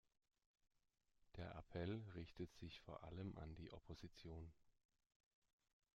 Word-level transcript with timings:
Der 1.37 1.53
Appell 1.53 2.01
richtet 2.15 2.55
sich 2.55 2.79
vor 2.79 3.03
allem 3.03 3.37
an 3.37 3.53
die 3.57 3.71
Opposition. 3.71 4.51